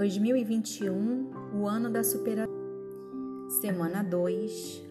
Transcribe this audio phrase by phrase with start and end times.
[0.00, 2.50] 2021, o ano da superação.
[3.60, 4.82] Semana 2,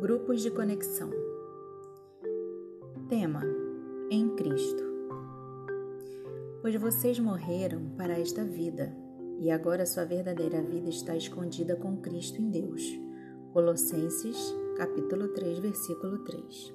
[0.00, 1.08] grupos de conexão.
[3.08, 3.42] Tema:
[4.10, 4.82] Em Cristo.
[6.60, 8.92] Pois vocês morreram para esta vida,
[9.38, 12.82] e agora sua verdadeira vida está escondida com Cristo em Deus.
[13.52, 16.74] Colossenses, capítulo 3, versículo 3.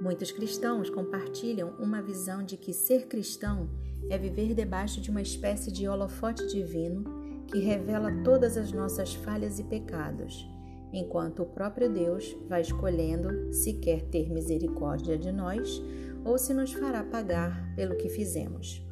[0.00, 5.70] Muitos cristãos compartilham uma visão de que ser cristão é viver debaixo de uma espécie
[5.70, 7.04] de holofote divino
[7.46, 10.48] que revela todas as nossas falhas e pecados,
[10.92, 15.82] enquanto o próprio Deus vai escolhendo se quer ter misericórdia de nós
[16.24, 18.84] ou se nos fará pagar pelo que fizemos.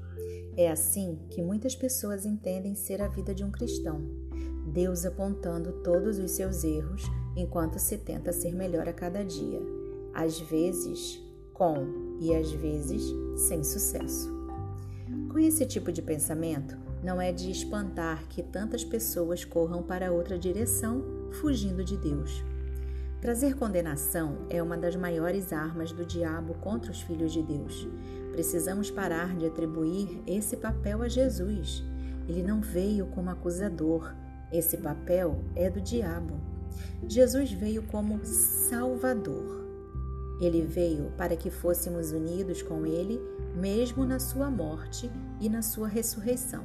[0.57, 4.03] É assim que muitas pessoas entendem ser a vida de um cristão.
[4.73, 7.03] Deus apontando todos os seus erros
[7.37, 9.78] enquanto se tenta ser melhor a cada dia
[10.19, 11.22] às vezes
[11.55, 13.03] com e às vezes
[13.37, 14.38] sem sucesso.
[15.29, 20.39] Com esse tipo de pensamento, não é de espantar que tantas pessoas corram para outra
[20.39, 21.05] direção,
[21.41, 22.43] fugindo de Deus.
[23.21, 27.87] Trazer condenação é uma das maiores armas do diabo contra os filhos de Deus.
[28.33, 31.84] Precisamos parar de atribuir esse papel a Jesus.
[32.27, 34.15] Ele não veio como acusador,
[34.51, 36.41] esse papel é do diabo.
[37.06, 39.67] Jesus veio como Salvador.
[40.41, 43.20] Ele veio para que fôssemos unidos com Ele,
[43.56, 46.64] mesmo na Sua morte e na Sua ressurreição.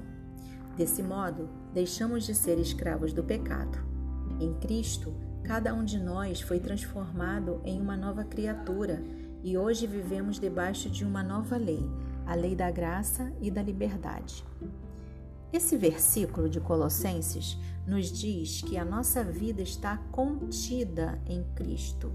[0.77, 3.77] Desse modo, deixamos de ser escravos do pecado.
[4.39, 5.13] Em Cristo,
[5.43, 9.03] cada um de nós foi transformado em uma nova criatura
[9.43, 11.83] e hoje vivemos debaixo de uma nova lei,
[12.25, 14.43] a lei da graça e da liberdade.
[15.53, 22.11] Esse versículo de Colossenses nos diz que a nossa vida está contida em Cristo.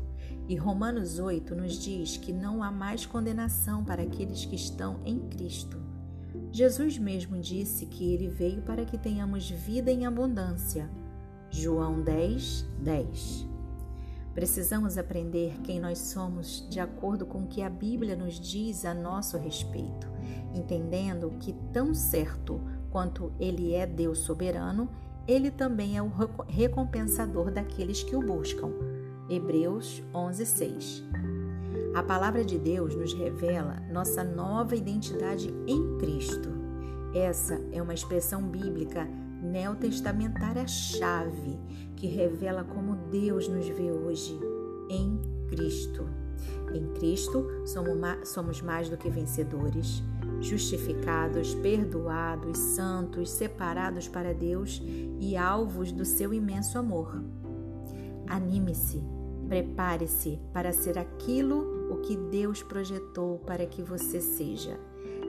[0.48, 5.20] E Romanos 8 nos diz que não há mais condenação para aqueles que estão em
[5.29, 5.80] Cristo.
[6.51, 10.90] Jesus mesmo disse que ele veio para que tenhamos vida em abundância.
[11.48, 13.46] João 10, 10.
[14.34, 18.92] Precisamos aprender quem nós somos de acordo com o que a Bíblia nos diz a
[18.92, 20.08] nosso respeito,
[20.55, 22.61] entendendo que, tão certo
[22.98, 24.89] quanto Ele é Deus soberano,
[25.25, 26.11] Ele também é o
[26.48, 28.73] recompensador daqueles que o buscam.
[29.31, 31.05] Hebreus 11:6.
[31.95, 36.48] A palavra de Deus nos revela nossa nova identidade em Cristo.
[37.14, 39.08] Essa é uma expressão bíblica
[39.41, 41.57] neotestamentária chave
[41.95, 44.37] que revela como Deus nos vê hoje
[44.91, 46.05] em Cristo.
[46.75, 47.47] Em Cristo
[48.25, 50.03] somos mais do que vencedores,
[50.41, 54.83] justificados, perdoados, santos, separados para Deus
[55.19, 57.23] e alvos do seu imenso amor.
[58.27, 59.03] Anime-se
[59.49, 64.79] Prepare-se para ser aquilo o que Deus projetou para que você seja.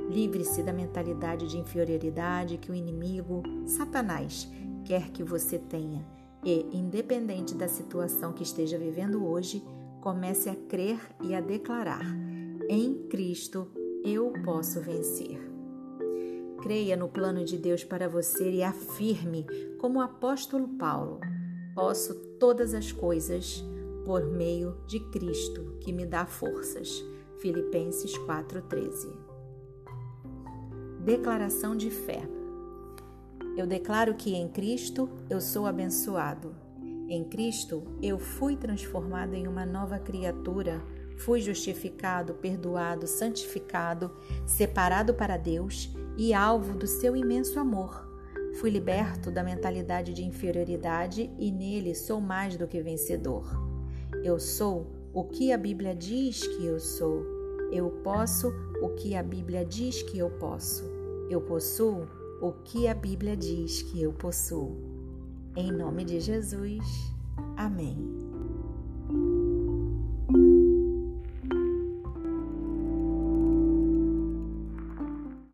[0.10, 4.52] Livre-se da mentalidade de inferioridade que o inimigo, Satanás,
[4.84, 6.06] quer que você tenha.
[6.44, 9.64] E, independente da situação que esteja vivendo hoje,
[10.02, 12.04] comece a crer e a declarar:
[12.68, 13.72] em Cristo
[14.04, 15.40] eu posso vencer.
[16.62, 19.46] Creia no plano de Deus para você e afirme,
[19.78, 21.20] como o apóstolo Paulo:
[21.74, 23.64] posso todas as coisas
[24.06, 27.04] por meio de Cristo, que me dá forças.
[27.40, 29.10] Filipenses 4:13.
[31.04, 32.28] Declaração de fé.
[33.56, 36.56] Eu declaro que em Cristo eu sou abençoado.
[37.08, 40.82] Em Cristo eu fui transformado em uma nova criatura,
[41.20, 44.12] fui justificado, perdoado, santificado,
[44.46, 48.08] separado para Deus e alvo do seu imenso amor.
[48.60, 53.46] Fui liberto da mentalidade de inferioridade e nele sou mais do que vencedor.
[54.24, 57.24] Eu sou o que a Bíblia diz que eu sou.
[57.72, 60.84] Eu posso o que a Bíblia diz que eu posso.
[61.30, 62.08] Eu possuo
[62.42, 64.78] o que a Bíblia diz que eu possuo.
[65.56, 66.84] Em nome de Jesus.
[67.56, 68.19] Amém.